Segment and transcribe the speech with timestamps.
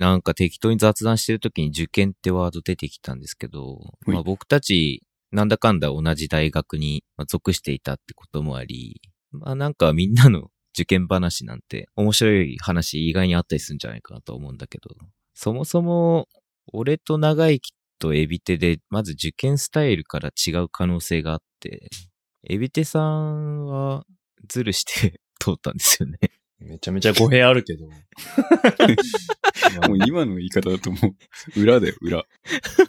[0.00, 14.88] なんか適当に雑談してる時に受験ってワード出てきたんですけど、いまあ僕たち、なんだかんだ同じ大学にまあ属していたってこともあり、まあなんかみんなの受験話なんて面白い話意外にあったりするんじゃないかなと思うんだけど、
[15.34, 16.28] そもそも
[16.72, 21.90] 俺と長生きとエビテでまず受験スタイルから違う可能性があって、
[22.48, 24.04] エビテさんは
[24.48, 26.18] ズルして通ったんですよね。
[26.60, 27.86] めちゃめちゃ語弊あるけど。
[27.86, 27.94] ま
[29.84, 30.98] あもう今の言い方だとも
[31.56, 32.24] う、裏だよ、裏。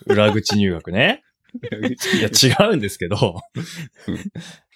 [0.06, 1.24] 裏口入学ね。
[1.54, 3.42] いや、違うんですけど
[4.08, 4.18] うん。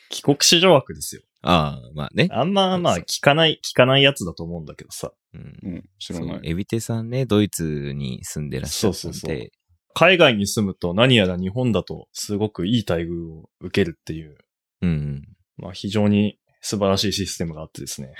[0.09, 1.21] 帰国子女枠ですよ。
[1.41, 2.27] ああ、まあね。
[2.31, 5.13] あんま、まあ、聞かない、聞かないやつだと思うんだけどさ。
[5.33, 6.39] うんうん、知らない。
[6.43, 9.51] エビテさんね、ドイツに住んでらっしゃったんで、そうそうそう
[9.93, 14.37] 海外に住むと何やら日本だとすごくいい待遇を受けるっていう、
[14.81, 15.23] うん。
[15.57, 18.13] まあ非常に素晴らしいシステムがあってですね。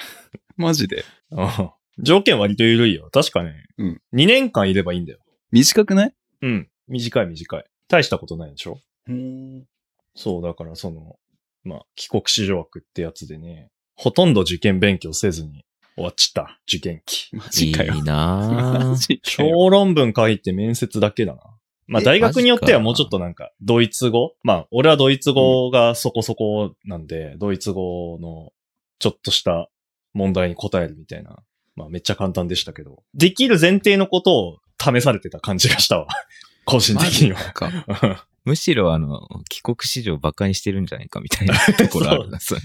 [0.58, 1.05] マジで。
[1.32, 1.50] うん
[1.98, 3.09] 条件割と緩いよ。
[3.13, 3.66] 確かね。
[3.77, 5.20] うん2年間いればいいんだよ。
[5.52, 6.13] 短くない？
[6.41, 6.70] うん。
[6.90, 7.66] 短い短い。
[7.88, 8.80] 大したことないでしょ？
[9.07, 9.65] うん。
[10.13, 11.15] そう、だからその、
[11.63, 15.63] まあ、帰国子女枠ってやつでね、ほとんど受験勉強せずに
[15.96, 17.30] 終わっちった、受験期。
[17.34, 17.93] マいジかよ。
[17.93, 18.96] いなマぁ。
[18.96, 19.49] ジかよ。
[19.49, 21.41] 小論文書いて面接だけだな。
[21.87, 24.34] まあえ大学によってはもうちょっとなんか、ドイツ語？
[24.43, 28.52] まあ俺はドイツ語がそこそこなんで、ドイツ語の
[28.99, 29.70] ちょっとした
[30.16, 31.38] 問題に答えるみたいな。
[31.76, 33.04] まあめっちゃ簡単でしたけど。
[33.13, 36.08] できる前提のことを試されてた感じがしたわ。
[36.66, 38.26] 個人マ的には。
[38.46, 42.40] むしろあの、帰国子女バカにしてるんじゃないかみたいなところあるな。
[42.40, 42.60] そう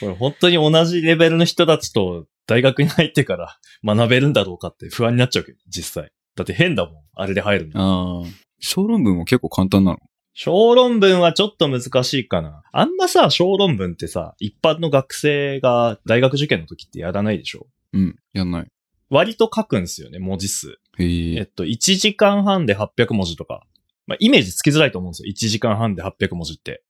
[0.00, 6.10] これ本当に同じレベルの人たちと大学に入ってから学べるんだろうかって不安になっちゃうけど、実際。
[6.36, 6.94] だって変だもん。
[7.14, 8.22] あれで入るの。
[8.22, 8.30] ああ。
[8.58, 9.98] 小論文も結構簡単なの。
[10.38, 12.62] 小論文はちょっと難しいかな。
[12.70, 17.66] あんまさ、小論文ってさ、一般の学生が大学受験の時ってやらないでしょ？
[17.94, 18.66] うん、やんない。
[19.08, 20.78] 割と書くんですよね、文字数。
[20.98, 21.36] へえ。
[21.36, 23.62] えっと、1時間半で800文字とか。
[24.06, 25.32] まあ、イメージつきづらいと思うんですよ。
[25.32, 26.82] 1時間半で800文字って。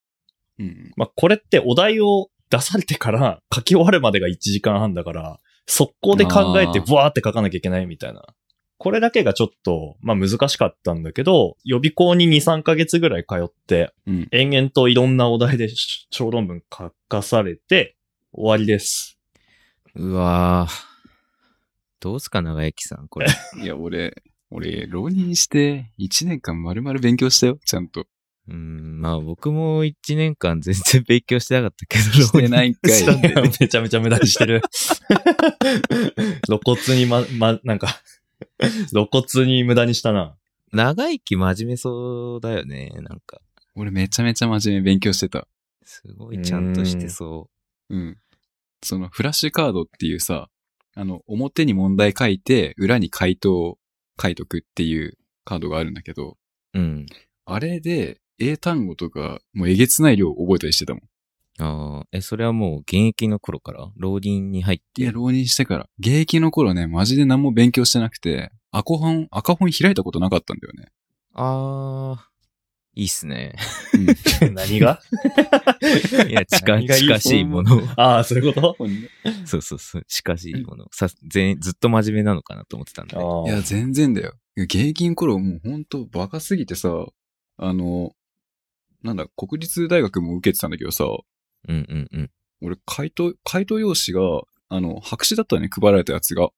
[0.58, 0.92] うん。
[0.97, 8.24] まあ、これってお題を出されてから 書き終わるまでが1時間半だから、速攻で考えてブワーって書かなきゃいけないみたいな。
[8.79, 14.29] これだけがちょっと、まあ難しかったんだけど、予備校に2、3ヶ月ぐらい通って、うん。
[14.33, 15.69] 延々といろんなお題で
[16.11, 17.97] 小論文書かされて、
[18.33, 19.19] 終わりです。
[19.95, 20.97] うわぁ。
[22.01, 23.27] どうすか、長生きさん、これ。
[23.63, 28.07] いや、俺、俺、浪人して1年間丸々勉強したよ、ちゃんと。
[28.48, 32.92] うん、まあ僕も一年間全然勉強してなかったけど、してないんかい
[33.61, 34.63] めちゃめちゃ無駄にしてる。
[36.47, 38.01] 露骨にま、ま、なんか、
[38.91, 40.36] 露骨に無駄にしたな。
[40.73, 43.41] 長生き真面目そうだよね、なんか。
[43.74, 45.47] 俺めちゃめちゃ真面目に勉強してた。
[45.85, 47.48] すごいちゃんとしてそ
[47.89, 48.19] うん。
[48.83, 50.48] そのフラッシュカードっていうさ、
[50.95, 53.79] あの、表に問題書いて、裏に回答を
[54.20, 56.36] 書いとくっていうカードがあるんだけど、
[56.74, 56.79] う。
[56.79, 57.07] うん。
[57.45, 61.03] あれで英単語とか、もうえげつない量覚えたりしてたもん。
[61.58, 63.90] ああ、え、それはもう現役の頃から？
[63.96, 65.02] 浪人に入って？
[65.02, 65.89] いや、浪人してから。
[65.98, 70.89] 現役の頃ね、マジで何も勉強してなくて、赤本、赤本開いたことなかったんだよね。
[71.33, 72.28] ああ、
[72.94, 73.55] いいっすね。
[74.40, 74.52] うん。
[74.55, 75.00] 何が？
[76.28, 77.80] いや、近、近しいもの。
[77.96, 78.77] ああ、そういうこと？
[79.46, 80.86] そうそうそう、近しいもの。
[80.92, 83.17] さ、全、ずっと真面目なのかなと思ってたんで。
[83.17, 83.62] あいや、あ。
[83.62, 84.34] 全然だよ。
[84.58, 86.90] いや現役の頃もうほんとバカすぎてさ、
[87.58, 88.12] あの、
[89.02, 91.05] なんだ、国立大学も受けてたんだけどさ、
[91.69, 92.31] うんうんうん。
[92.63, 96.51] 俺、回答、回答用紙が、あの、白紙だったね、配られたやつが。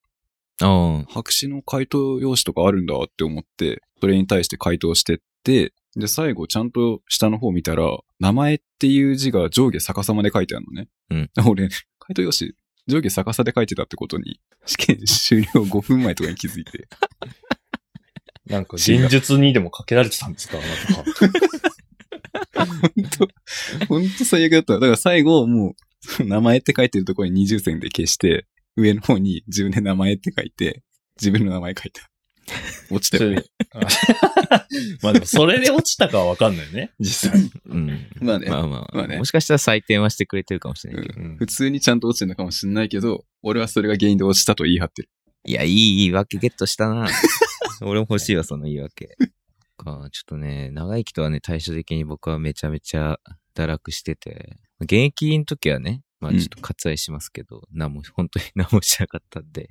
[0.61, 10.89] ああ、白紙の回答用紙とかあるんだって思って、それに対して回答してって、で、最後ちゃんと下の方見たら、名前っていう字が上下逆さまで書いてあるのね。
[11.11, 11.31] うん。
[11.49, 12.53] 俺、回答用紙、
[12.87, 16.89] 上下逆さで書いてたってことに、試験終了5分前とかに気づいて。
[18.47, 20.67] なんか、現実にでもかけられてたんですかなん
[22.67, 22.67] か。
[22.67, 23.29] 本
[23.79, 24.75] 当本当最悪だった。
[24.75, 25.75] だから最後、も
[26.21, 28.47] う、名前って書いてるところに二重線で消して、
[28.77, 30.83] 上の方に自分で名前って書いて、
[31.21, 32.09] 自分の名前書いた。
[32.91, 33.45] 落ちたよね。
[35.03, 37.51] まあでも、それで落ちたかはわかんないよね、実際。
[37.67, 38.09] うん。
[38.21, 41.21] まあねまあまあ、まあねもしかしたら採点はしてくれてるかもしれないけど。
[41.21, 45.11] うん普通にちゃんと落ちてるのかもしれないけど、俺はそれが原因で落ちたと言い張ってる。
[45.45, 47.07] いや、いい言い訳ゲットしたな。
[47.83, 49.17] 俺も欲しいわ、その言い訳。
[49.79, 53.19] か、ちょっとね、長生きとはね、対照的に僕はめちゃめちゃ
[53.55, 59.69] 堕落してて、現役の時はね、まあちょっと割愛しますけど、何も、 本当に何もしなかったんで。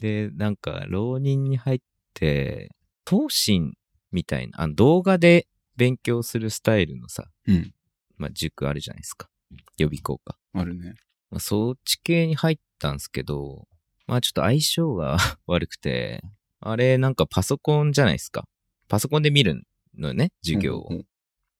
[0.00, 1.80] で、なんか、浪人に入っ
[2.14, 2.70] て、
[3.08, 3.74] 東進
[4.10, 5.46] みたいな、あの動画で
[5.76, 7.74] 勉強するスタイルのさ、うん。
[8.16, 9.28] まあ塾あるじゃないですか。
[9.76, 10.38] 予備校か。
[10.54, 10.94] あるね。
[11.30, 13.66] まあ、そっち系に入ったんですけど、
[14.06, 15.16] まあちょっと相性が
[15.46, 16.22] 悪くて、
[16.60, 18.44] あれなんかパソコンじゃないですか。
[18.92, 19.62] パソコンで見る
[19.96, 20.86] のよね、授業を。
[20.90, 21.04] うんうん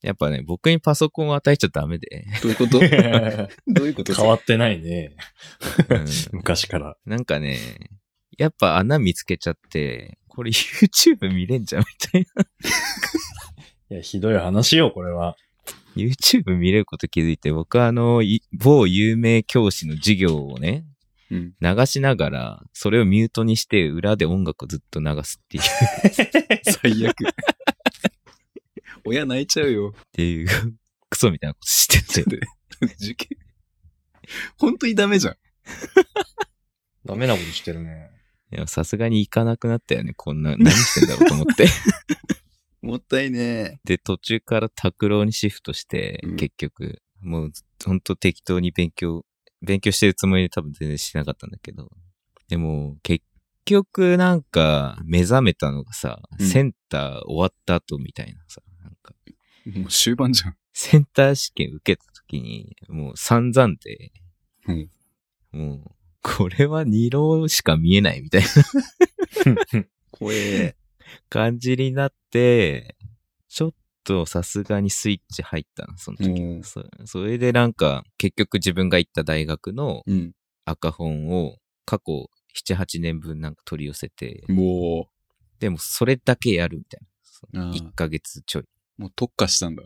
[0.03, 2.25] やっぱね、僕にパソコンを与えちゃダメで。
[2.43, 2.81] どういうこと？
[3.73, 4.13] どういうこと？
[4.13, 5.15] 変わってないね。
[5.89, 6.97] うん昔から。
[7.07, 7.57] なんかね、
[8.37, 12.43] やっぱ穴見つけちゃって、これ YouTube 見れんじゃんみたいな。
[13.91, 15.37] いや、ひどい話よ、これは。
[15.95, 20.92] YouTube 見れること気づいて、僕はあの、い某有名教師の授業をね、うん。
[21.61, 25.63] 流しながら、それをミュートにして裏で音楽をずっと流すっていう、
[26.83, 27.17] 最悪。
[29.05, 29.95] 親泣いちゃうよ。
[29.97, 30.49] っていう、
[31.09, 32.39] クソみたいなことしてて。
[33.01, 33.39] 受験。
[34.59, 35.37] 本当にダメじゃん。
[37.05, 38.11] ダメなことしてるね。
[38.53, 41.67] いやさすがに行かなくなったよね、こんな、何してんだろうと思って。
[42.83, 47.53] もったいねで、途中から拓郎にシフトして、うん結局、もう、
[47.85, 49.25] ほんと適当に勉強、
[49.63, 51.89] 勉強してるつもりで多分全然してなかったんだけど。
[52.49, 53.25] でも、結
[53.65, 59.15] 局なんか、目覚めたのがさ、うんセセンター終わった後みたいなさ、なんか、
[59.79, 60.57] もう終盤じゃん。
[60.73, 64.13] センター試験受けた時に、もう散々で、
[64.67, 64.91] うん
[65.53, 65.91] もう、
[66.23, 70.77] これは二浪しか見えないみたいな 怖え。
[71.29, 72.97] 感じになって、
[73.49, 73.75] ちょっ
[74.05, 76.31] とさすがにスイッチ入ったの、その時。
[76.31, 80.33] うんそそれでなんか、結局自分が行った大学のうん。
[80.65, 85.09] 赤本を過去7、8年分なんか取り寄せて、も
[85.59, 87.01] でもそれだけやるみたい
[87.53, 87.69] な。
[87.69, 88.63] あー1ヶ月ちょい。
[88.63, 89.83] う、もう特化したんだ。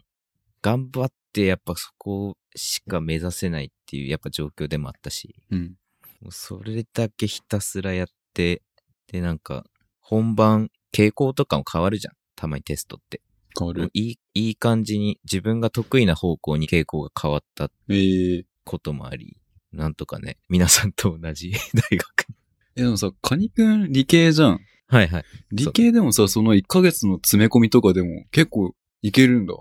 [0.62, 5.76] 頑張ってやっぱそこしか目指せないっていうやっぱ状況でもあったし、うん。
[6.20, 8.62] もうそれだけひたすらやって、
[9.10, 9.64] でなんか、
[10.00, 12.14] 本番、傾向とかも変わるじゃん。
[12.34, 13.22] たまにテストって。
[13.58, 13.90] 変わる。
[13.94, 19.38] いい、いい感じに自分が得意な方向に傾向が変わったええこともあり、
[19.72, 21.52] なんとかね、皆さんと同じ
[21.90, 22.34] 大学に。
[22.76, 24.60] え、でもさ、カニくん理系じゃん。
[24.88, 25.24] はいはい。
[25.52, 29.54] 理系でもさ、その1ヶ月の詰め込みとかでも結構いけるんだ。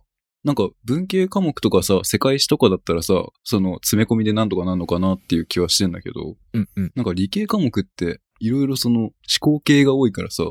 [0.44, 6.92] なんか文系科目とかさ、世界史とかだったらさ、その詰め込みでなんとかなんのかなっていう気はしてんだけど、うんうん。
[6.96, 10.44] なんか理系科目っていろいろその思考系が多いからさ、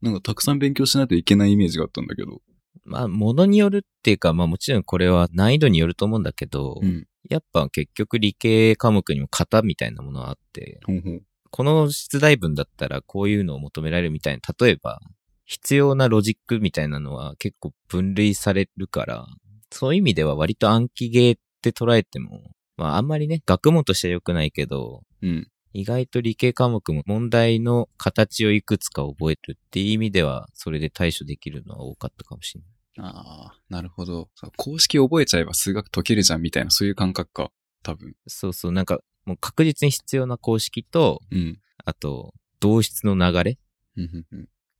[0.00, 2.40] なんかたくさん勉強しないといけないイメージがあったんだけど。
[2.84, 7.06] まあ、ものによるっていうか、まあもちろんこれは難易度によると思うんだけど、うん。
[7.28, 11.22] やっぱ結局理系科目にも型みたいなものがあって、ほうほう。
[11.50, 15.00] この出題文だったらこういうのを求められるみたいな、例えば、
[15.44, 19.26] 必要なロジックみたいなのは結構分類されるから、
[19.70, 25.48] そういう意味では割と暗記ゲーって捉えても、まああんまりね、学問としては良くないけど、うん。
[25.76, 33.10] 意外と理系科目も問題の形をいくつか覚えるっていう意味では、それで対処できるのは多かったかもしれない。
[33.12, 34.30] ああ、なるほど。
[34.56, 37.50] 公式覚えちゃえば数学解けるじゃんみたいな、そういう感覚か。
[37.82, 38.14] 多分。
[38.26, 41.58] そうそう、なんかもう確実に必要な公式と、うん。
[41.84, 43.58] あと、同質の流れ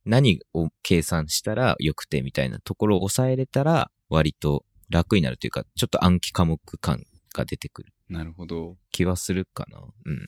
[0.03, 7.03] 何を計算したら良くてみたいなところを抑えれたら割と楽になるというか、ちょっと暗記科目感
[7.35, 8.77] が出てくるなるほど。
[8.91, 9.79] 気はするかな。
[9.79, 10.27] うん。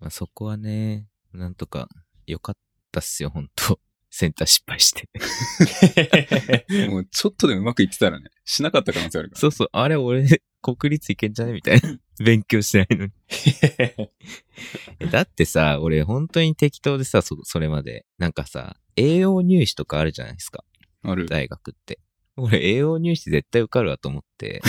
[0.00, 1.88] まあ、そこはね、なんとか
[2.26, 2.56] 良かっ
[2.92, 3.78] たっすよ、本当
[4.10, 5.08] センター失敗して。
[6.88, 9.40] もうちょっとでもうまくいってたらね、しなかった可能性あるから。
[9.40, 11.52] そうそう、あれ俺、国立行けんじゃね？
[11.52, 11.98] みたいな。
[12.24, 13.12] 勉強してないのに。
[15.00, 18.06] えだってさ、俺本当に適当でさ、そ、それまで。
[18.18, 20.64] なんかさ、栄養入試とかあるじゃないですか。
[21.02, 21.26] ある。
[21.26, 22.00] 大学って。
[22.36, 24.62] 俺、栄養入試絶対受かるわと思って、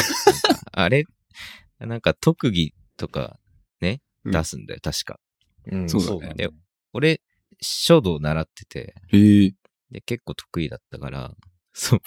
[0.71, 1.05] あれ、
[1.79, 3.39] なんか特技とか
[3.81, 3.99] ね、うん
[4.31, 5.19] 出すんだよ、確か。
[5.71, 6.49] うんそうだねで
[6.93, 7.21] 俺、
[7.61, 9.53] 書道習ってて、へえ。
[9.91, 11.33] で、結構得意だったから、
[11.73, 11.99] そう、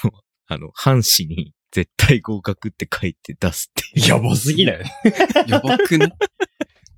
[0.46, 4.08] あの、半紙に絶対合格って書いて出すって。
[4.08, 4.82] やばすぎない？
[5.48, 6.12] やばくね？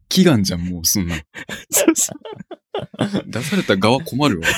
[0.08, 1.16] 祈願じゃん、もうそんな。
[1.70, 4.48] そうそう出された側困るわ。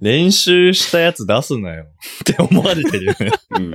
[0.00, 1.86] 練習したやつ出すなよ。
[2.22, 3.30] って思われてるよね。
[3.50, 3.74] うん。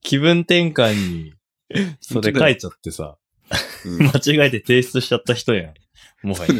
[0.00, 1.34] 気分転換に、
[2.00, 3.18] それ書いちゃってさ、
[3.84, 6.26] うん 間違えて提出しちゃった人やん。
[6.26, 6.52] もはや。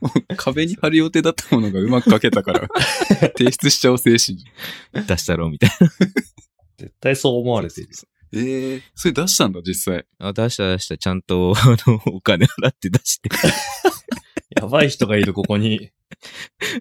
[0.00, 2.68] もう壁に貼る予定だったものがうまく書けたから、
[3.36, 4.38] 提出しちゃおう精神。
[4.92, 5.88] 出したろ、みたいな。
[6.78, 7.88] 絶対そう思われてる。
[8.34, 10.06] ええそれ出したんだ、実際。
[10.18, 13.28] あ、出した出した、ちゃんと、あの、お金払って出して、
[14.56, 15.90] やばい人がいる、ここに。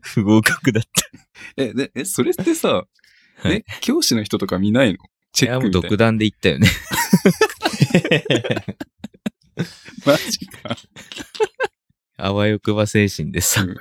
[0.01, 0.89] 不合格だった。
[1.57, 2.85] え、で、え、それってさ、
[3.37, 4.99] はいえ、教師の人とか見ないの？
[5.33, 5.89] チいや、もうェックみたいな。
[5.89, 6.69] 独断で言ったよね。
[10.05, 10.75] マジか。
[12.17, 13.75] あわよくば精神でさ、うん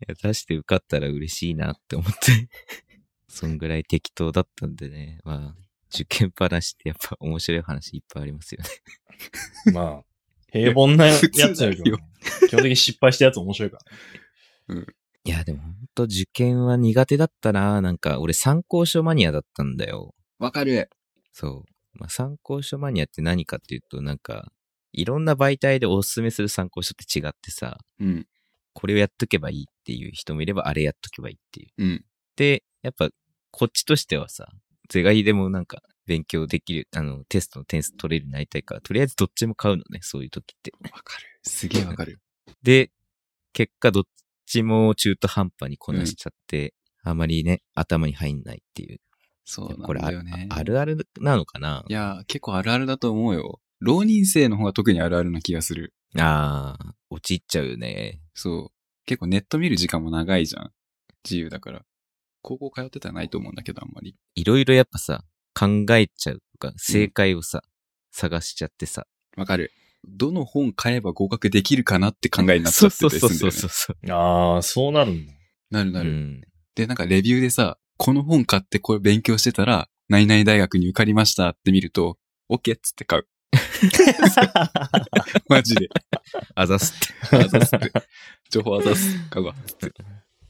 [0.00, 2.48] いや出して受かったら嬉しいなって思って。
[3.28, 5.20] そんぐらい適当だったんでね。
[5.24, 5.56] まあ、
[5.94, 8.68] 受験話ってやっぱ面白い話いっぱいありますよね。
[9.74, 10.04] まあ、
[10.50, 11.92] 平凡なやつだよもね、
[12.48, 13.78] 基本的に失敗したやつ面白いか
[14.68, 14.86] らね。
[15.24, 17.82] いや、でも本と受験は苦手だったな。
[17.82, 20.14] なんか、俺参考書マニアだったんだよ。
[20.38, 20.88] わかる。
[21.32, 21.98] そう。
[21.98, 24.50] まあ、参考書マニアって何かっていうと、なんか、
[24.92, 28.26] いろんな媒体でおすすめする参考書って違ってさ、うん。
[28.72, 31.70] これをやっとけばいいっていう人もいれば、あれやっとけばいいっていう。
[31.78, 32.04] うん。
[32.36, 33.08] で、やっぱ、
[33.50, 34.48] こっちとしてはさ、
[34.88, 40.72] 是が非でもなんか、勉強できる、あの、テストの点数取れるようになりたいから、とりあえずどっちも買うのね、そういう時って。
[40.90, 41.24] わかる。
[41.42, 42.20] すげえわかる。
[42.62, 42.90] で、
[43.52, 44.04] 結果どっ
[44.46, 49.00] ちも中途半端にこなしちゃって、あまりね、頭に入んないっていう。
[49.44, 50.46] そうなんこれあだよね。
[50.50, 51.84] あるあるなのかな？
[51.88, 53.60] いや、結構あるあるだと思うよ。
[53.80, 55.94] 浪人生の方が特にあるあるな気がする。
[56.18, 58.20] ああ、陥っちゃうよね。
[58.34, 59.04] そう。
[59.06, 60.70] 結構ネット見る時間も長いじゃん。
[61.24, 61.82] 自由だから。
[62.42, 64.16] 高校通ってたらないと思うんだけど、あんまり。
[64.34, 67.62] いろいろやっぱさ、考えちゃうとか、正解をさ、
[68.12, 69.06] 探しちゃってさ。
[69.36, 69.72] わかる。
[70.08, 73.58] どの本買えば合格できるかなって考えになっちゃってそうそうたりするんだよね。
[73.58, 74.12] そうそうそう。
[74.12, 75.32] ああ、そうなるんだ。
[75.70, 76.10] なるなる。
[76.10, 76.40] うん。
[76.74, 82.16] で、なんかレビューでさ、この本買ってこれ勉強してたら、何々大学に受かりましたって見ると、
[82.50, 83.28] OK っつって買う。
[85.48, 85.88] マジで。
[86.54, 87.36] あざすって。
[87.36, 87.92] あざすって。
[88.50, 89.16] 情報あざす。
[89.30, 89.54] 買うわ。
[89.66, 89.92] つって。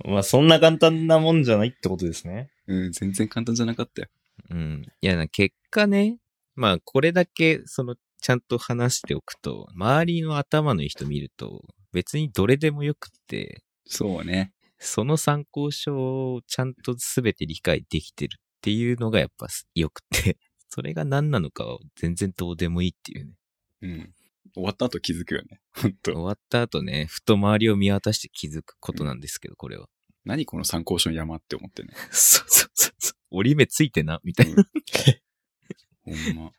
[0.05, 2.51] まあ、そんな簡単なもんじゃないってことですね。
[2.67, 4.09] うん、全然簡単じゃなかったよ。
[4.51, 4.83] うん。
[5.01, 6.19] いやな、結果ね、
[6.55, 14.53] まあ、これだけ、その、ちゃんと話しておくと、周りの頭のいい人見ると、別にどれでもよくって、そうね。
[14.79, 15.95] その参考書
[16.35, 20.39] をちゃんと全て理解できてるっていうのがやっぱ良くて、
[20.71, 23.33] それが何なのかは全然どうでもいいっていうね。
[23.83, 24.15] うん。
[24.55, 25.61] 終わった後気づくよね。
[25.75, 26.13] ほんと。
[26.13, 29.89] 終わった後ね、ふと周りを見渡して気づくことなんですけど、これは。
[30.25, 31.91] 何この参考書の山って思ってね。
[32.11, 33.13] そうそうそうそう。
[33.31, 34.65] 折り目ついてな、みたいな。
[36.05, 36.53] ほんま。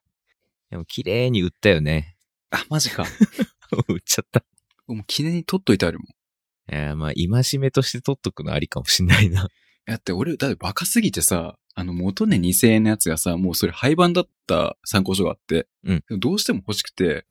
[0.70, 2.18] でも綺麗に売ったよね。
[2.50, 3.06] あ、マジか。
[3.88, 4.44] 売っちゃった。
[4.88, 6.74] もう記念に取っといてあるもん。
[6.74, 9.48] いや、まあ、戒めとして取っとくのありかもしんないな。
[9.86, 17.25] だって俺、だってバカすぎてさ、あの元値2000円のやつがさ、もうそれ廃盤だった参考書があって、うんどうしても欲しくて、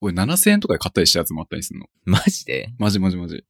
[0.00, 1.86] 俺7000円とかで買ったりしたやつもあったりするの。
[2.04, 2.74] マジで？
[2.78, 3.44] マジマジマジ。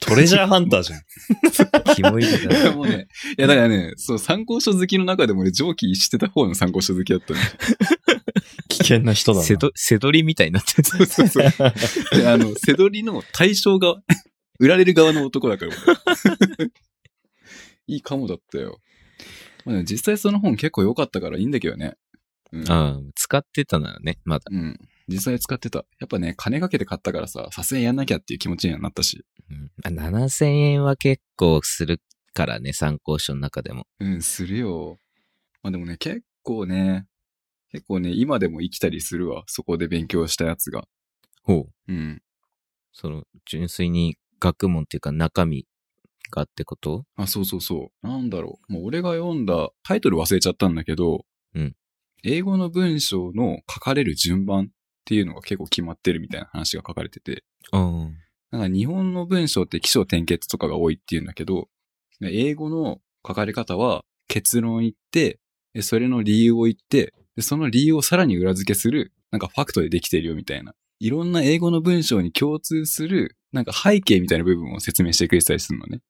[0.00, 1.02] トレジャーハンターじゃん。
[1.94, 2.72] キモいだな。
[2.72, 7.36] もうね、いやだからね、そう、参考書好きの中でも俺上記してた方の参考書好きだったん。
[8.68, 9.44] 危険な人だな。
[9.44, 10.84] せど、せどりみたいになってる。
[10.84, 11.52] そうそうそう。
[12.18, 14.02] で、あの、背取りの対象側、
[14.58, 15.72] 売られる側の男だから
[16.58, 16.66] 俺。
[17.86, 18.80] いいかもだったよ。
[19.64, 21.94] まあね、実際その本結構良かったからいいんだけどね。
[22.52, 22.70] うん。
[22.70, 24.44] ああ、使ってたならね、まだ。
[24.50, 24.78] うん。
[25.08, 25.84] 実際使ってた。
[26.00, 29.24] やっぱね、金かけて買ったからさ、さすがにやんなきゃっていう気持ちにはなったし。
[29.50, 32.00] うん、あ7000円は結構する
[32.32, 33.86] からね、参考書の中でも。
[34.00, 34.98] うん、するよ。
[35.62, 37.06] まあでもね、結構ね、
[37.72, 39.44] 結構ね、今でも生きたりするわ。
[39.46, 40.84] そこで勉強したやつが。
[41.42, 41.92] ほう。
[41.92, 42.22] うん。
[42.92, 45.66] その、純粋に学問っていうか中身
[46.30, 47.04] がってこと？
[47.16, 48.06] あ、そうそうそう。
[48.06, 48.72] なんだろう。
[48.72, 51.76] もう俺が読んだ、タイトル忘れちゃったんだけど、うん。
[52.22, 54.66] 英語の文章の書かれる順番っ
[55.04, 57.78] ていうのが結構決まってるみたいな話が書かれてて、あ
[58.50, 61.68] なんか日本の文章って起承転結とかが多いっていうんだけど、
[62.22, 65.38] 英語の書かれ方は結論言って、
[65.74, 70.72] でそれの理由を言って、でその理由をさらに裏付けする、なんかファクトでできてるよみたいな。
[71.00, 76.00] いろんな英語の文章に共通する、なんか背景みたいな部分を説明してくれてたりするのね。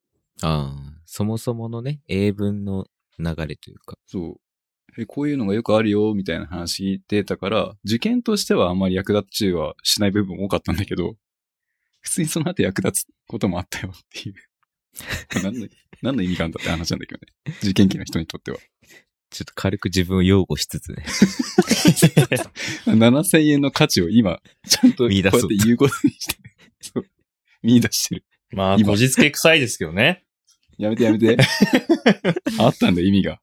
[0.43, 0.49] あ。
[0.49, 0.95] ああ。
[1.07, 2.87] そもそものね、英文の
[3.19, 3.99] 流れというか。
[4.07, 4.41] そう。
[4.97, 11.17] えこういうのがよくあるよ、みたいな話聞いてたから、受験としてはあんまり役立ちはしない部分も多かったんだけど、
[12.01, 14.35] 普通にその後役立つこともあったよっていう。
[15.43, 15.69] 何の、
[16.03, 17.57] 何の意味があるんだって話なんだけどね。
[17.63, 18.59] 受験期の人にとっては。
[19.31, 21.05] ちょっと軽く自分を擁護しつつね。
[22.87, 26.37] 7000円の価値を今、ちゃんとこうやって言うことにして。
[27.63, 28.25] 見出してる。
[28.53, 30.24] まあ、今こじつけ臭いですけどね。
[30.79, 31.37] やめてやめて。
[32.59, 33.41] あったんだ、意味が。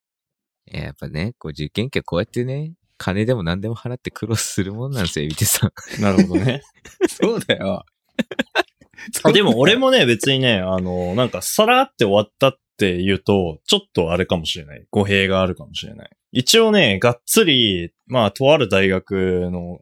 [0.72, 6.02] いややっぱね、こう受験期はこうやってね、金でも何でも払って苦労するもんなんですよ、見てさん。
[6.02, 6.62] なるほどね。
[7.10, 7.84] そうだよ。
[9.24, 14.86] あでも俺もね、別にね、あの、なんか、さらって終わったって言うと、ちょっとあれかもしれない。
[14.92, 16.10] 語弊があるかもしれない。
[16.32, 19.80] 一応ね、がっつり、まあ、とある大学の、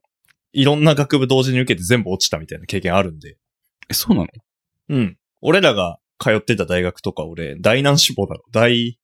[0.53, 3.38] いろんな学部同時に受けて全部落ちたみたいな経験あるんで。
[3.89, 4.27] え、そうなの？
[4.89, 5.18] うん。
[5.41, 8.43] 俺らが通ってた大学とか、俺、大難志望だろ。
[8.51, 8.99] 大、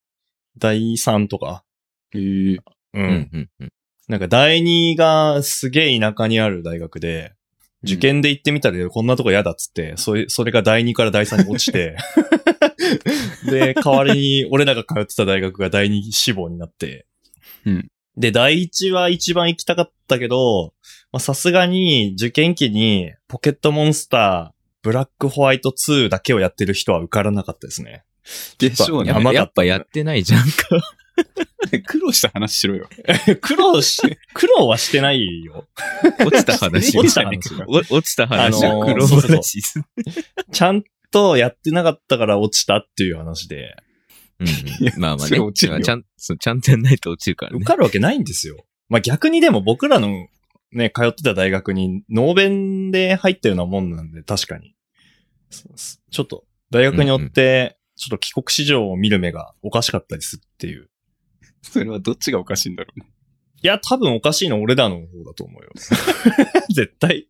[0.58, 1.64] 大3とか？
[2.12, 2.54] へえ。
[2.54, 2.62] う。
[2.94, 3.72] うんん、うん、うん。
[4.08, 7.32] なんか第2がすげえ田舎にある大学で、
[7.82, 11.96] 受験で行ってみたらこんなとこ嫌だっつって、それ、それが第2から第3に落ちて、
[13.50, 17.06] で、代わりに俺らが通ってた大学が第2志望になって、
[17.64, 20.72] うんで、第1は一番行きたかったけど、
[21.12, 24.55] まあさすがに受験期にポケットモンスター、
[24.86, 28.04] ブラックホワイト2だけをやってる人は受からなかったですね。
[28.58, 29.12] でしょうね。
[29.32, 30.46] やっぱやってないじゃんか。
[31.88, 32.88] 苦労した話しろよ。
[33.42, 34.00] 苦労し、
[34.32, 35.66] 苦労はしてないよ。
[36.24, 36.96] 落ちた話。
[36.96, 38.64] 落ちた話お落ちた話。
[38.64, 39.80] あのー苦労そうそう話です。
[40.52, 43.74] ちゃんとやってなかったから落ちたっていう話で、
[44.38, 45.40] うんうんまあまあね。
[45.40, 47.64] 落ちるよちゃん、そうちゃんとやんないと落ちるからね受。
[47.64, 48.64] かるわけないんですよ。
[48.88, 50.28] まあ逆にでも僕らの
[50.72, 54.75] ね、通ってた大学に、ノーベンで入ったようなもんなんで、確かに。
[55.50, 60.90] そうすちょっと、大学によって、ちょっと帰国子女を見る目がおかしかったりするっていう。
[61.62, 63.06] それはどっちがおかしいんだろうね。
[63.62, 65.70] いや、多分おかしいの俺らの方だと思うよ。
[66.74, 67.28] 絶対。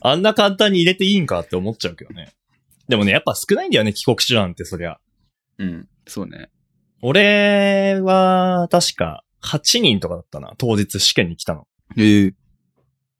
[0.00, 2.32] あんな簡単に入れていいんかって思っちゃうけどね。
[2.88, 4.98] でもね、やっぱ少ないんだよね、帰国子女なんて、そりゃ。
[5.58, 5.88] うん。
[6.06, 6.50] そうね。
[7.02, 11.66] 俺は、確か、8人とかだったな、当日試験に来たの。
[11.96, 12.34] ええ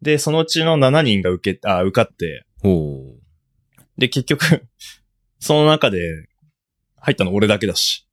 [0.02, 3.20] で、そのうちの7人が受け、あ、受かって、ほう。
[4.00, 4.66] で、結局、
[5.38, 6.26] その中で、
[6.96, 8.08] 入ったの俺だけだし。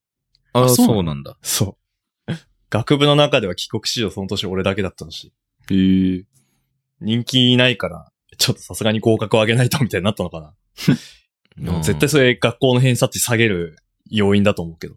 [0.53, 1.37] ああ、そうなんだ。
[1.41, 1.77] そ
[2.27, 2.33] う。
[2.69, 5.33] 学部の中では帰国子女その年俺だけだったし。
[5.71, 6.25] ええ
[6.99, 10.55] 人気ないから、ちょっとさすがに合格を上げないとみたいになったのかな。
[11.57, 13.77] でも絶対それ学校の偏差値下げる
[14.09, 14.95] 要因だと思うけど。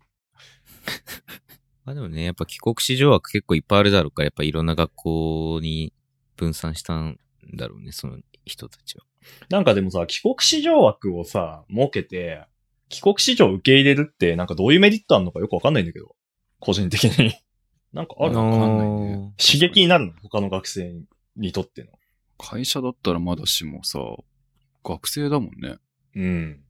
[1.84, 5.92] まあでもね、やっぱ帰国子女枠結構いっぱいあるだろうから、やっぱいろんな学校に
[6.36, 7.18] 分散したん
[7.54, 8.18] だろうね、その
[8.50, 9.04] 人たちは。
[9.48, 12.44] なんかでもさ、帰国子女枠をさ、設けて、
[12.88, 16.14] 帰国子女を受け入れるって、なんかどういうメリットあるのかよくわかんないんだけど。
[16.58, 17.32] 個人的に。
[17.92, 20.12] なんかあるのわかんないね刺激になるの？
[20.22, 20.94] 他の学生
[21.36, 21.90] にとっての。
[22.38, 23.98] 会社だったらまだしもさ、
[24.84, 25.76] 学生だもんね。
[26.14, 26.64] うん。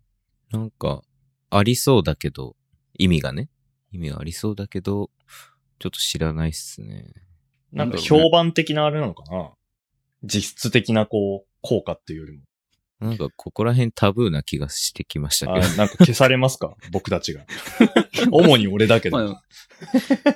[0.51, 1.03] なんか、
[1.51, 2.57] ありそうだけど、
[2.99, 3.49] 意味がね。
[3.93, 5.11] 意味がありそうだけど、
[5.79, 7.07] ちょっと知らないっすね。
[7.73, 9.53] なんか評判的なあれなのかな？
[10.23, 12.45] 実質的なこう、効果っていうよりも。
[13.01, 15.67] なんか、ここら辺タブーな気がしてきましたけど。
[15.67, 16.77] あなんか消されますか？
[16.93, 17.47] 僕たちが。
[18.31, 19.17] 主に俺だけど。
[19.17, 19.43] まあ、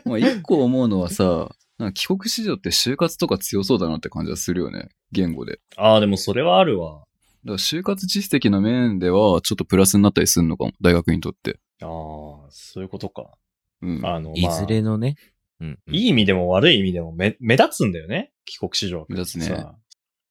[0.07, 1.55] まあ一個思うのはさ、
[1.93, 4.89] 帰国子女って就活とか強そうだなって感じはするよね。
[5.13, 5.61] 言語で。
[5.77, 7.01] ああ、でもそれはあるわ。
[7.45, 10.73] だから就活実績の面ではちょっとプラスになったりするのかも。
[10.81, 11.59] 大学にとって。
[11.83, 11.89] ああ、
[12.51, 13.35] そういうことか。
[13.83, 14.07] うん。
[14.07, 15.17] あの、いずれのね。
[15.61, 15.95] うん、うん。
[15.95, 18.33] いい意味でも悪い意味でも目目立つんだよね。
[18.47, 19.07] 帰国子女は。
[19.09, 19.75] 目立つねさ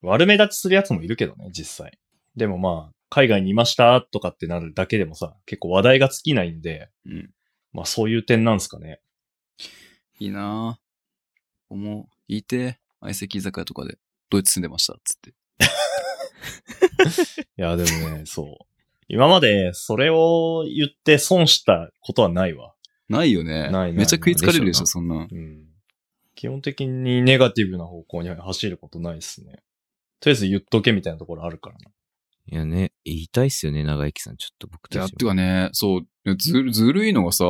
[0.10, 1.98] 悪目立ちするやつもいるけどね、実際。
[2.36, 7.30] でもまあ、海外にいましたとかってなるだけでもさ、結構話題が尽きないんで、うん。
[7.72, 9.02] まあそういう点なんすかね。
[10.20, 10.84] いいなぁ。
[11.70, 12.06] 思う。
[12.28, 13.98] 言いて、相席居酒屋とかで、
[14.30, 15.34] ドイツ住んでました、つって。
[17.58, 18.66] いや、でもね、そう。
[19.08, 22.74] 今までそれを言って損したことはないわ。
[23.10, 23.70] ないよね。
[23.70, 25.28] ないめっちゃ食いつかれるでしょ、そんな。
[25.30, 25.68] うん。
[26.36, 29.62] 基本的にネガティブな方向に走ることないっすね。
[30.24, 31.92] とりあえず言っとけみたいなところあるからな。
[32.46, 34.38] いやね、言いたいっすよね、長生きさん。
[34.38, 35.18] ちょっと僕いや、たちも。
[35.18, 37.46] てかね、そう、ずる、ずるいのがさ、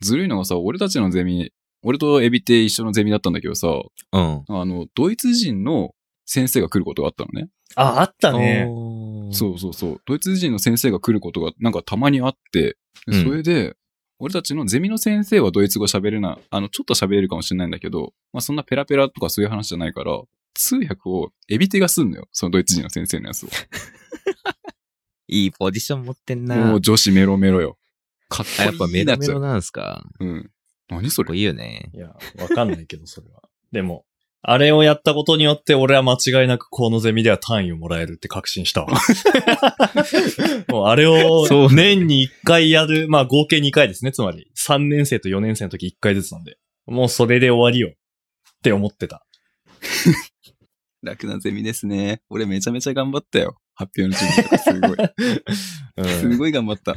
[0.00, 1.52] ずるいのがさ、俺たちのゼミ、
[1.84, 4.44] 俺とエビって一緒のゼミだったんだけどさ、うん。
[4.48, 5.94] あの、ドイツ人の
[6.26, 7.50] 先生が来ることがあったのね。
[7.76, 8.66] あ、あったね。
[9.30, 10.00] そうそうそう。
[10.04, 13.76] ドイツ人の先生が来ることがなんかたまにあって、でうんそれで、
[14.18, 20.20] 俺たちのゼミの先生はドイツ語喋れない、あの、ちょっと喋れるかもしれないんだけど、まあそんなペラペラとかそういう話じゃないから、
[20.54, 22.28] 通訳をエビテがすんのよ。
[22.32, 23.48] そのドイツ人の先生のやつを。
[25.28, 26.56] いいポジション持ってんな。
[26.56, 27.78] もう女子メロメロよ。
[28.28, 30.04] かっこいいあ、やっぱメロメロななんすか？
[30.18, 30.50] つうん。
[30.88, 31.26] 何それ？
[31.26, 31.90] かっこいいよね。
[31.94, 33.42] いや、わかんないけど、それは。
[33.72, 34.04] でも、
[34.42, 38.92] あれをやったことによって、俺は間違いなくこのゼミでは単位をもらえるって確信したわ。
[40.68, 44.50] もうあれを年に1回やる、まあ合計2回ですね、つまり。
[44.58, 46.58] 3年生と4年生の時1回ずつなんで。
[46.86, 47.94] もうそれで終わりよ。
[47.94, 49.24] って思ってた。
[51.02, 52.22] 楽なゼミですね。
[52.30, 53.56] 俺めちゃめちゃ頑張ったよ。
[53.74, 54.96] 発表の準備とかすごい。
[55.96, 56.96] うんすごい頑張った。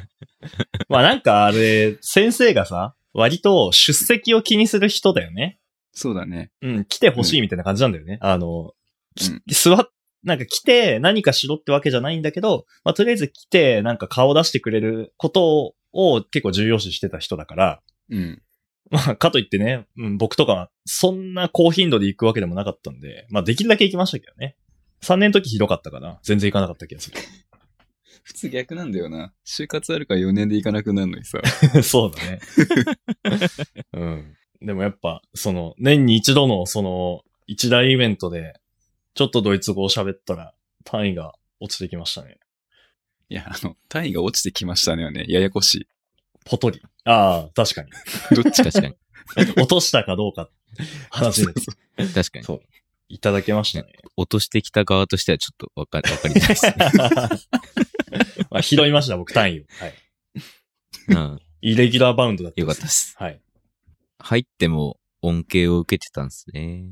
[0.90, 5.60] まあなんかあれ、先生がさ、割と出席を気にする人だよね。
[5.94, 6.52] そうだね。
[6.62, 8.18] うん、来てほしいみたいな感じなんだよね。
[8.22, 8.74] あの、
[9.16, 9.90] きうん座っ、
[10.24, 18.42] なんか来て何かしろってわけじゃないんだけど、まあとりあえず来てなんか顔出してくれることを結構重要視してた人だから、うん。
[18.92, 24.56] まあかといってね、うん、僕とかそんな高頻度で行くわけでもなかったんで、まあできるだけ行きましたけどね。
[25.02, 26.20] 3年の時ひどかったかな。
[26.24, 27.12] 全然行かなかった気がす
[28.24, 29.34] 普通逆なんだよな。
[29.46, 31.40] 就活あるから4年で行かなくなるのにさ。
[31.76, 31.84] る。
[31.84, 32.40] そうだね。
[33.94, 34.36] うん。
[34.62, 38.60] でもやっぱ、その、年に一度のその、一大イベントで、
[39.14, 42.40] ちょっとドイツ語を喋ったら、単位が落ちてきましたね。
[43.30, 45.88] いや、あの、単位が落ちてきましたねはね、ややこしい。
[46.46, 46.82] ポトリ。
[47.06, 47.92] ああ、確かに。
[48.36, 48.96] どっち確かに。
[49.58, 50.50] 落としたかどうか、
[51.10, 52.14] 話です。
[52.14, 52.46] 確かに。
[52.46, 52.62] そう。
[53.08, 53.94] いただけましたね。
[54.18, 56.76] 落としてきた側としてはちょっとわかわかりたいですね。
[58.50, 59.64] まあ、拾いました、僕単位を。
[59.80, 59.94] はい。
[61.10, 61.42] うん。
[61.62, 63.16] イレギュラーバウンドだったよかったです。
[63.18, 63.40] はい。
[64.20, 66.86] 入っても恩恵を受けてたんですね。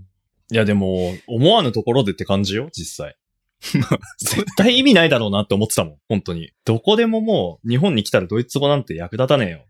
[0.51, 3.15] いやでも、思わぬところでって感じよ、実際。
[4.19, 6.51] 絶対意味ないだろうなって思ってたもん、本当に。
[6.65, 9.65] どこでももう、日本に来たらドイツ語なんて役立たねえよ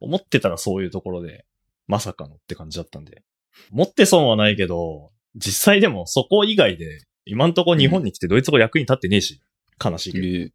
[0.00, 1.44] 思ってたらそういうところで、
[1.86, 3.22] まさかのって感じだったんで。
[3.70, 9.40] 持って損はないけど、実際でもそこ以外で、今んとこ日本に来てドイツ語役に立ってねえし、
[9.82, 10.26] 悲しいけど。
[10.26, 10.50] えー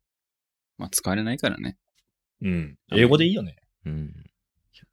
[0.77, 1.77] まあ、使われないからね。
[2.41, 2.77] うん。
[2.91, 3.55] 英語でいいよね。
[3.86, 4.13] うん。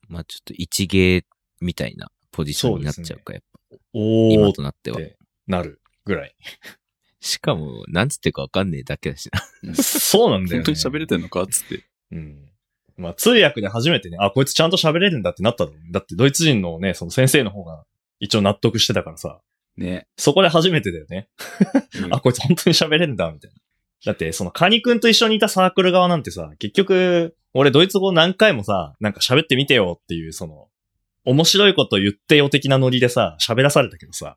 [0.09, 1.25] まあちょっと一芸
[1.61, 3.77] みたいなポジションになっちゃうか、やっぱ。
[3.95, 4.99] お今となっては。
[4.99, 6.35] てなるぐらい。
[7.21, 9.31] しかも、なんつってるかわかんねえだけだし
[9.63, 9.75] な。
[9.83, 10.65] そうなんだよ、ね。
[10.65, 11.85] 本当に喋れてんのかっつって。
[12.11, 12.52] うん。
[13.03, 15.73] まあ、通訳で初めてね、あ、こいつちゃんと喋れるんだってなったの。
[15.91, 17.85] だって、ドイツ人のね、その先生の方が
[18.21, 19.41] 一応納得してたからさ、
[19.77, 20.07] ね。
[20.17, 21.29] そこで初めてだよね。
[22.03, 23.57] うん あ、こいつ本当に喋れるんだ、みたいな。
[24.05, 30.69] だって、そのカニ君と一緒にいたサークル側なんてさ、結局、俺ドイツ語何回もさ、なんか喋ってみてよっていう、その、
[31.25, 34.37] 面白いこと言ってよ的なノリでさ、喋らされたけどさ、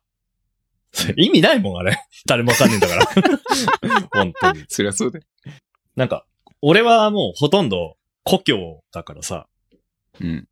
[1.17, 1.97] 意味ないもん、あれ。
[2.25, 3.05] 誰もわかんねえんだから。
[4.13, 4.63] 本当に。
[4.67, 5.25] そりゃそうだよ。
[5.95, 6.25] なんか、
[6.61, 9.47] 俺はもうほとんど故郷だからさ、
[10.19, 10.47] うん。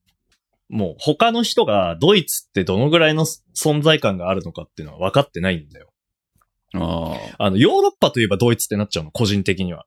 [0.69, 5.89] もう他の人がドイツってどのぐらいの存在感があるのかっていうのは分かってないんだよ。
[6.75, 7.45] ああ。
[7.45, 9.85] あの、ヨーロッパといえばドイツってなっちゃうの、個人的には。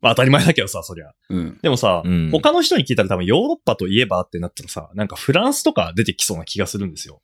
[0.00, 1.12] まあ当たり前だけどさ、そりゃ。
[1.30, 1.58] うん。
[1.62, 7.20] でもさ、うん他の人に聞いたら多分ヨーロッパといえばってなったらさ、なんかフランスとか出てきそうな気がするんですよ。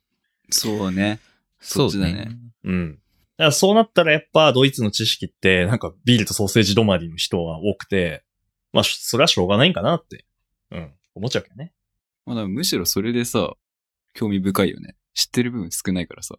[0.49, 1.19] そうね。
[1.61, 2.37] そそうだね。
[2.65, 2.91] うん。
[2.91, 8.24] だからそうなったらやっぱドイツの知識って、なんかビールとソーセージ止まりの人は多くて、
[8.75, 10.25] まあそれはしょうがないんかなって、
[10.69, 11.71] うん、思っちゃうけどね。
[12.25, 13.53] まあ、むしろそれでさ、
[14.13, 14.95] 興味深いよね。
[15.13, 16.35] 知ってる部分少ないからさ。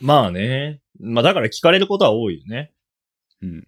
[0.00, 0.82] まあね。
[1.00, 2.72] まあだから聞かれることは多いよね。
[3.40, 3.58] うん。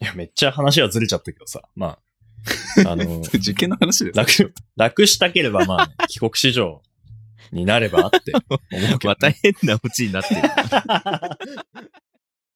[0.00, 1.62] いや、めっちゃ話はずれちゃったけどさ。
[1.74, 1.98] ま
[2.84, 6.80] あ、あの、 受験の話で楽、楽したければまあね、 帰国子女
[7.50, 8.32] になればって
[8.70, 10.42] 思うけど、 また変なオチになってる。